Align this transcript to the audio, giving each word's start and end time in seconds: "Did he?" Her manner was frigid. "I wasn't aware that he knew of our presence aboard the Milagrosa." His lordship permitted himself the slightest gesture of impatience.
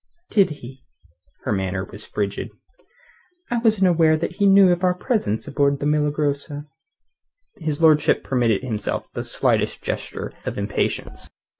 "Did 0.31 0.49
he?" 0.49 0.83
Her 1.43 1.51
manner 1.51 1.85
was 1.85 2.07
frigid. 2.07 2.49
"I 3.51 3.59
wasn't 3.59 3.87
aware 3.87 4.17
that 4.17 4.37
he 4.37 4.47
knew 4.47 4.71
of 4.71 4.83
our 4.83 4.95
presence 4.95 5.47
aboard 5.47 5.77
the 5.79 5.85
Milagrosa." 5.85 6.65
His 7.57 7.83
lordship 7.83 8.23
permitted 8.23 8.63
himself 8.63 9.05
the 9.13 9.23
slightest 9.23 9.83
gesture 9.83 10.33
of 10.43 10.57
impatience. 10.57 11.29